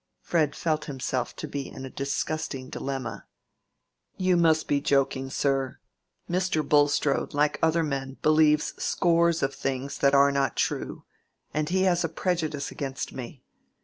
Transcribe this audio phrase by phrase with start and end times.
[0.23, 3.27] Fred felt himself to be in a disgusting dilemma.
[4.17, 5.77] "You must be joking, sir.
[6.27, 6.67] Mr.
[6.67, 11.03] Bulstrode, like other men, believes scores of things that are not true,
[11.53, 13.43] and he has a prejudice against me.